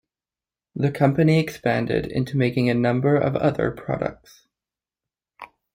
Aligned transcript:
The 0.75 0.89
company 0.89 1.39
expanded 1.39 2.07
into 2.07 2.35
making 2.35 2.71
a 2.71 2.73
number 2.73 3.15
of 3.15 3.35
other 3.35 3.69
products. 3.69 4.47